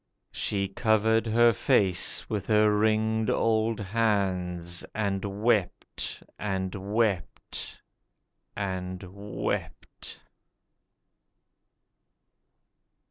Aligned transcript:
She 0.31 0.67
covered 0.67 1.27
her 1.27 1.53
face 1.53 2.27
with 2.27 2.47
her 2.47 2.75
ringed 2.75 3.29
old 3.29 3.79
hands, 3.79 4.83
and 4.95 5.43
wept 5.43 6.23
and 6.39 6.73
wept 6.73 7.79
and 8.57 9.03
wept. 9.07 10.21